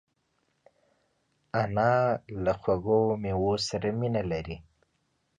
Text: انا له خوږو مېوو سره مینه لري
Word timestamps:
انا 1.61 1.91
له 2.43 2.53
خوږو 2.59 3.01
مېوو 3.21 3.53
سره 3.67 3.87
مینه 3.99 4.23
لري 4.31 4.57